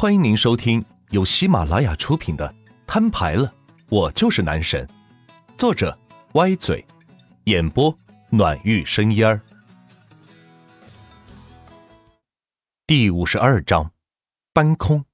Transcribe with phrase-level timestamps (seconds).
[0.00, 2.48] 欢迎您收听由喜马拉雅出品的
[2.86, 3.52] 《摊牌了，
[3.90, 4.86] 我就是男神》，
[5.58, 5.98] 作者
[6.32, 6.82] 歪嘴，
[7.44, 7.94] 演播
[8.30, 9.42] 暖玉生烟儿。
[12.86, 13.92] 第五十二章，
[14.54, 15.04] 搬空。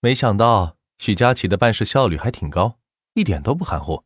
[0.00, 2.80] 没想到许佳琪的办事效率还挺高，
[3.12, 4.02] 一点都不含糊。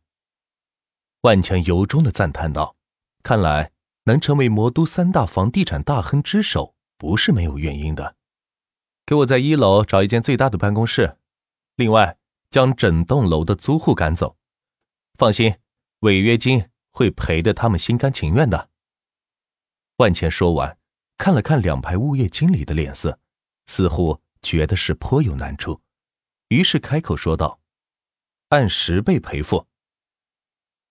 [1.22, 2.76] 万强由衷的赞叹道
[3.24, 3.72] ：“看来
[4.04, 8.16] 能成为魔都三大房地产大亨之首，不是没有原因的。”
[9.08, 11.16] 给我在一楼找一间最大的办公室，
[11.76, 12.18] 另外
[12.50, 14.36] 将整栋楼的租户赶走。
[15.14, 15.56] 放心，
[16.00, 18.68] 违约金会赔的，他们心甘情愿的。
[19.96, 20.76] 万钱说完，
[21.16, 23.18] 看了看两排物业经理的脸色，
[23.64, 25.80] 似乎觉得是颇有难处，
[26.48, 27.60] 于是开口说道
[28.50, 29.66] ：“按十倍赔付。”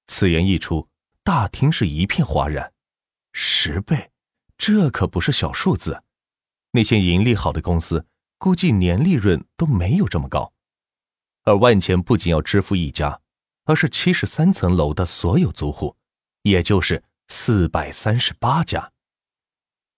[0.09, 0.89] 此言一出，
[1.23, 2.73] 大厅是一片哗然。
[3.33, 4.09] 十倍，
[4.57, 6.01] 这可不是小数字。
[6.77, 8.05] 那些盈利好的公司，
[8.37, 10.53] 估计年利润都没有这么高。
[11.41, 13.19] 而万钱不仅要支付一家，
[13.63, 15.95] 而是七十三层楼的所有租户，
[16.43, 18.91] 也就是四百三十八家。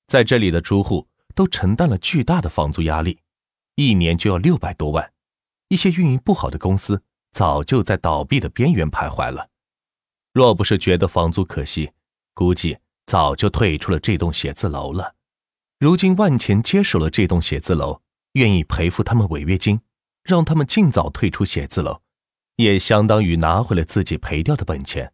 [0.07, 3.19] 在这里的租户都承担了巨大的房租压力，
[3.75, 5.11] 一年就要六百多万。
[5.67, 7.03] 一些运营不好的公司
[7.33, 9.49] 早就在倒闭的边缘徘徊了。
[10.31, 11.91] 若不是觉得房租可惜，
[12.33, 15.15] 估计早就退出了这栋写字楼了。
[15.79, 18.01] 如今万钱接手了这栋写字楼，
[18.33, 19.79] 愿意赔付他们违约金，
[20.23, 22.01] 让他们尽早退出写字楼，
[22.57, 25.13] 也相当于拿回了自己赔掉的本钱。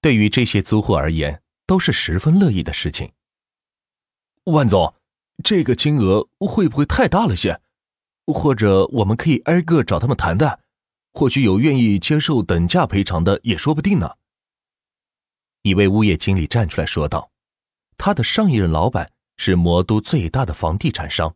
[0.00, 3.12] 对于这些租户而言，都是十分乐意的事情。
[4.46, 4.92] 万总，
[5.44, 7.60] 这个金额会不会太大了些？
[8.26, 10.58] 或者我们可以挨个找他们谈谈，
[11.12, 14.16] 或许有愿意接受等价赔偿的，也说不定呢。
[15.62, 17.30] 一位物业经理站出来说道
[17.96, 19.12] ：“他的上一任老板。”
[19.44, 21.34] 是魔都最大的房地产商，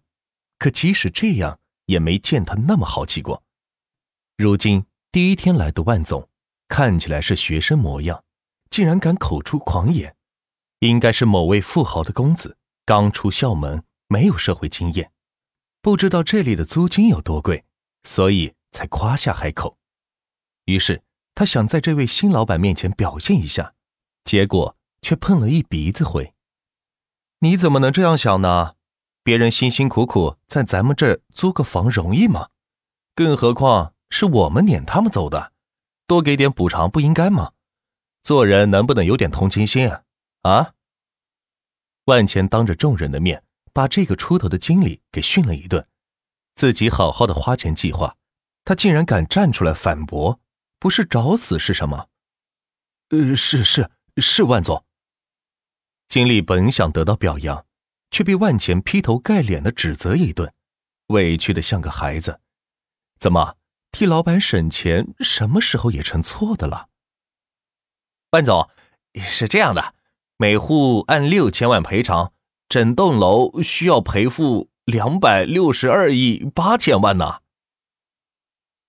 [0.60, 3.42] 可即使这样，也没见他那么豪气过。
[4.36, 6.28] 如今第一天来的万总，
[6.68, 8.22] 看起来是学生模样，
[8.70, 10.14] 竟然敢口出狂言，
[10.78, 15.10] 应该是某位富豪的公子，刚出校门，没有社会经验，
[15.82, 17.64] 不知道这里的租金有多贵，
[18.04, 19.76] 所以才夸下海口。
[20.66, 21.02] 于是
[21.34, 23.74] 他想在这位新老板面前表现一下，
[24.22, 26.35] 结果却碰了一鼻子灰。
[27.40, 28.76] 你怎么能这样想呢？
[29.22, 32.48] 别人辛辛苦苦在咱们这儿租个房容易吗？
[33.14, 35.52] 更何况是我们撵他们走的，
[36.06, 37.52] 多给点补偿不应该吗？
[38.22, 39.90] 做人能不能有点同情心
[40.42, 40.72] 啊？
[42.04, 43.42] 万钱当着众人的面
[43.72, 45.86] 把这个出头的经理给训了一顿，
[46.54, 48.16] 自己好好的花钱计划，
[48.64, 50.40] 他竟然敢站出来反驳，
[50.78, 52.08] 不是找死是什么？
[53.10, 54.84] 呃，是是是，万总。
[56.08, 57.66] 经理本想得到表扬，
[58.10, 60.52] 却被万钱劈头盖脸的指责一顿，
[61.08, 62.40] 委屈的像个孩子。
[63.18, 63.56] 怎么
[63.92, 66.88] 替老板省钱，什么时候也成错的了？
[68.30, 68.68] 万总，
[69.14, 69.94] 是这样的，
[70.36, 72.32] 每户按六千万赔偿，
[72.68, 77.40] 整栋楼需要赔付两百六十二亿八千万呢。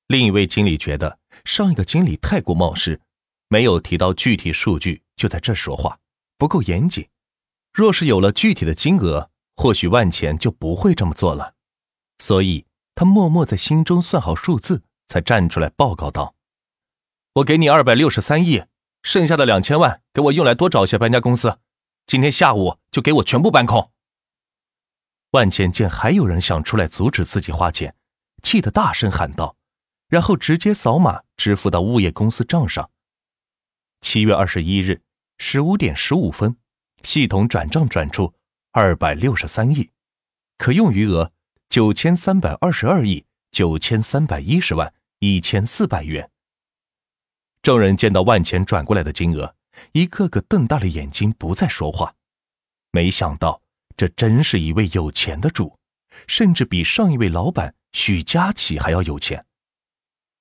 [0.08, 3.02] 另一位经理觉得上一个经理太过冒失，
[3.50, 6.00] 没有提到具体数据，就在这说话。
[6.38, 7.10] 不够严谨，
[7.74, 11.56] 若是有了具体的金额，或许万钱就不会这么做了。
[12.20, 12.66] 所以
[12.96, 16.36] 他默默在心中算好数字，才站出来报告道
[17.34, 18.64] ：“我给你二百六十三亿，
[19.04, 21.60] 剩下的两千万给我用来多找些搬家公司，
[22.06, 23.92] 今天下午就给我全部搬空。”
[25.32, 27.96] 万钱见还有人想出来阻止自己花钱，
[28.44, 29.56] 气得大声喊道，
[30.08, 32.90] 然后直接扫码支付到物业公司账上。
[34.02, 35.02] 七月二十一日。
[35.38, 36.56] 十五点十五分，
[37.04, 38.34] 系统转账转出
[38.72, 39.92] 二百六十三亿，
[40.58, 41.32] 可用余额
[41.70, 46.30] 九千三百二十二亿九千三百一十万一千四百元。
[47.62, 49.56] 众人见到万钱转过来的金额，
[49.92, 52.16] 一个个瞪大了眼睛，不再说话。
[52.92, 53.62] 没想到，
[53.96, 55.78] 这真是一位有钱的主，
[56.28, 59.46] 甚至比上一位老板许佳琪还要有钱。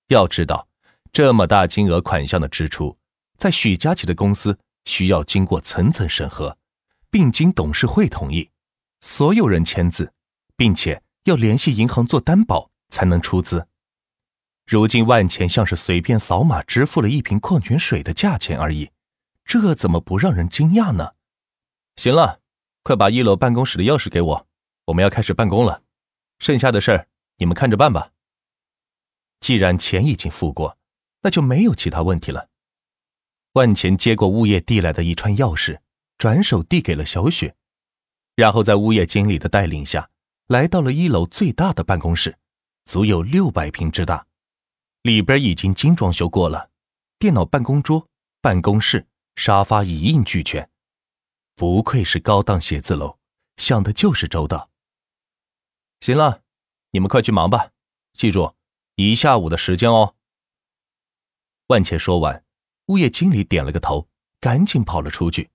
[0.09, 0.69] 要知道，
[1.13, 2.97] 这么大金额款项的支出，
[3.37, 4.59] 在许佳琪的公司。
[4.87, 6.57] 需要经过层层审核，
[7.11, 8.51] 并经董事会同意，
[9.01, 10.15] 所有人签字，
[10.57, 13.69] 并且要联系银行做担保才能出资。
[14.67, 18.91] 如今万钱像是随便扫码支付了一瓶矿泉水的价钱而已，
[19.45, 21.13] 这怎么不让人惊讶呢？
[21.97, 22.41] 行了，
[22.83, 24.47] 快把一楼办公室的钥匙给我，
[24.87, 25.83] 我们要开始办公了。
[26.39, 28.11] 剩下的事儿你们看着办吧。
[29.41, 30.77] 既然钱已经付过，
[31.23, 32.49] 那就没有其他问题了。
[33.57, 35.81] 万钱接过物业递来的一串钥匙，
[36.19, 37.57] 转手递给了小雪，
[38.35, 40.11] 然后在物业经理的带领下，
[40.49, 42.37] 来到了一楼最大的办公室，
[42.85, 44.27] 足有六百平之大，
[45.01, 46.69] 里边已经精装修过了，
[47.19, 48.07] 电脑办公桌、
[48.43, 49.07] 办公室、
[49.37, 50.69] 沙发一应俱全，
[51.55, 53.19] 不愧是高档写字楼，
[53.57, 54.69] 想的就是周到。
[56.01, 56.43] 行了，
[56.91, 57.71] 你们快去忙吧，
[58.13, 58.55] 记住，
[58.97, 60.15] 一下午的时间哦。
[61.69, 62.45] 万茜说完，
[62.87, 64.09] 物业经理点了个头，
[64.41, 65.51] 赶紧跑了出去，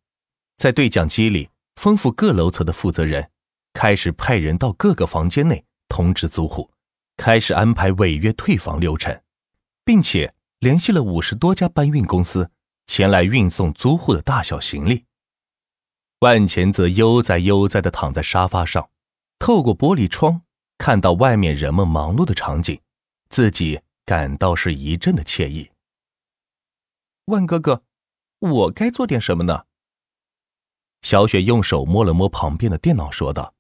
[0.57, 3.31] 在对讲机里吩咐各楼层的负责人，
[3.74, 6.69] 开始派人到各个房间内通知租户，
[7.16, 9.22] 开始安排违约退房流程，
[9.86, 12.51] 并且联系了五十多家搬运公司
[12.86, 15.06] 前来运送租户的大小行李。
[16.19, 18.89] 万钱则悠哉悠哉地躺在沙发上，
[19.39, 20.42] 透过玻璃窗
[20.78, 22.80] 看到外面人们忙碌的场景，
[23.30, 25.70] 自己感到是一阵的惬意。
[27.25, 27.83] 万哥哥，
[28.39, 29.65] 我该做点什么呢？
[31.01, 33.56] 小雪用手摸了摸旁边的电脑，说道：“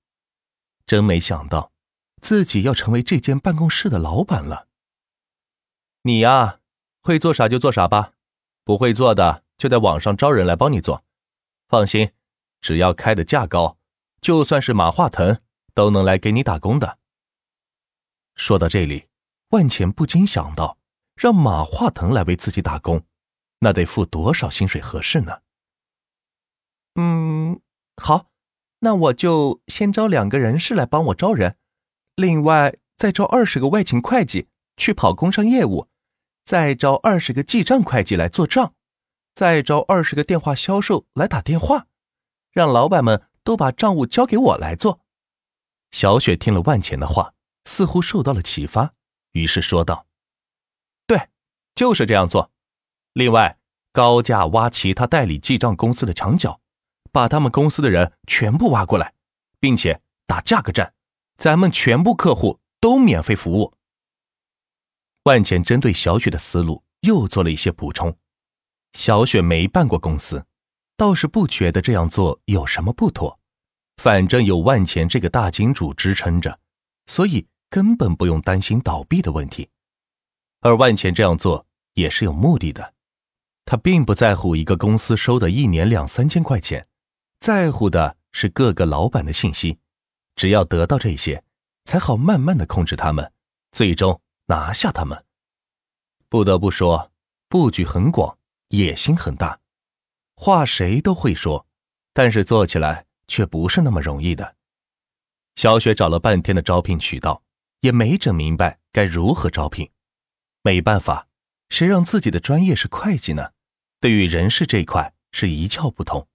[0.85, 1.71] 真没想到，
[2.21, 4.67] 自己要成为这间办公室的老板了。
[6.03, 6.59] 你呀，
[7.01, 8.13] 会做啥就做啥吧，
[8.63, 11.03] 不会做的就在网上招人来帮你做。
[11.67, 12.11] 放心，
[12.59, 13.77] 只要开的价高，
[14.19, 15.39] 就算是马化腾
[15.73, 16.99] 都能来给你打工的。”
[18.35, 19.07] 说到这里，
[19.49, 20.77] 万钱不禁想到，
[21.15, 23.03] 让马化腾来为自己打工。
[23.63, 25.41] 那得付多少薪水合适呢？
[26.95, 27.61] 嗯，
[27.95, 28.31] 好，
[28.79, 31.55] 那我就先招两个人事来帮我招人，
[32.15, 35.87] 另外再招二十个外勤会计去跑工商业务，
[36.43, 38.73] 再招二十个记账会计来做账，
[39.33, 41.85] 再招二十个电话销售来打电话，
[42.51, 45.01] 让老板们都把账务交给我来做。
[45.91, 47.35] 小雪听了万钱的话，
[47.65, 48.95] 似乎受到了启发，
[49.33, 50.07] 于是说道
[51.05, 51.29] ：“对，
[51.75, 52.51] 就是这样做。”
[53.13, 53.57] 另外，
[53.91, 56.61] 高价挖其他代理记账公司的墙角，
[57.11, 59.13] 把他们公司的人全部挖过来，
[59.59, 60.93] 并且打价格战，
[61.37, 63.73] 咱们全部客户都免费服务。
[65.23, 68.17] 万钱针对小雪的思路又做了一些补充。
[68.93, 70.45] 小雪没办过公司，
[70.95, 73.39] 倒是不觉得这样做有什么不妥，
[73.97, 76.59] 反正有万钱这个大金主支撑着，
[77.07, 79.69] 所以根本不用担心倒闭的问题。
[80.61, 82.93] 而万钱这样做也是有目的的。
[83.71, 86.85] 他并不在乎一个公司收的一年两三千块钱，
[87.39, 89.79] 在乎的是各个老板的信息。
[90.35, 91.41] 只要得到这些，
[91.85, 93.31] 才好慢慢的控制他们，
[93.71, 95.23] 最终拿下他们。
[96.27, 97.13] 不得不说，
[97.47, 98.37] 布局很广，
[98.67, 99.61] 野心很大。
[100.35, 101.65] 话谁都会说，
[102.11, 104.57] 但是做起来却不是那么容易的。
[105.55, 107.41] 小雪找了半天的招聘渠道，
[107.79, 109.89] 也没整明白该如何招聘。
[110.61, 111.29] 没办法。
[111.69, 113.51] 谁让自己的专业是会计呢？
[114.01, 116.27] 对于人事这一块是一窍不通。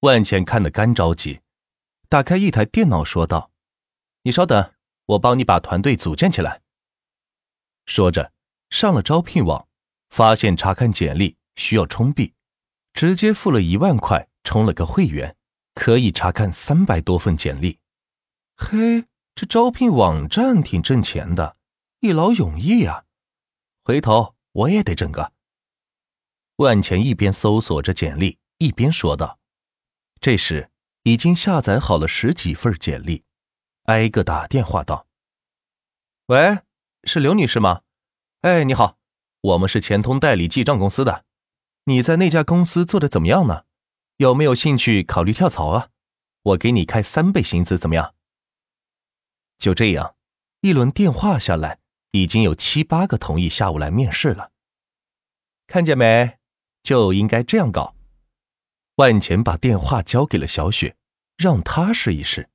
[0.00, 1.40] 万茜看得干着急，
[2.08, 3.50] 打开一台电脑说道
[4.22, 4.72] ：“你稍等，
[5.06, 6.62] 我帮你把团队组建起来。”
[7.84, 8.32] 说着
[8.70, 9.66] 上了招聘网，
[10.10, 12.32] 发现查看简历需要充币，
[12.94, 15.36] 直接付了一万块充了个会员，
[15.74, 17.80] 可以查看三百多份简历。
[18.56, 19.04] 嘿，
[19.34, 21.56] 这招聘网站挺挣钱的，
[21.98, 23.04] 一劳永逸呀！
[23.82, 25.32] 回头我也得整个。
[26.62, 29.38] 万钱一边搜索着简历，一边说道
[30.20, 30.70] ：“这时
[31.02, 33.24] 已经下载好了十几份简历，
[33.84, 35.06] 挨个打电话道
[36.26, 36.60] ：‘喂，
[37.04, 37.82] 是刘女士吗？
[38.40, 38.98] 哎，你好，
[39.42, 41.24] 我们是钱通代理记账公司的，
[41.84, 43.64] 你在那家公司做的怎么样呢？
[44.16, 45.90] 有没有兴趣考虑跳槽啊？
[46.42, 48.14] 我给你开三倍薪资，怎么样？’
[49.58, 50.16] 就这样，
[50.62, 51.80] 一轮电话下来。”
[52.14, 54.50] 已经有七八个同意下午来面试了，
[55.66, 56.36] 看见没？
[56.82, 57.94] 就应该这样搞。
[58.96, 60.94] 万钱把电话交给了小雪，
[61.36, 62.48] 让她试一试。